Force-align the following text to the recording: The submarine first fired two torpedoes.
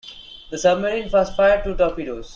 The 0.49 0.57
submarine 0.57 1.09
first 1.09 1.35
fired 1.35 1.63
two 1.63 1.75
torpedoes. 1.77 2.29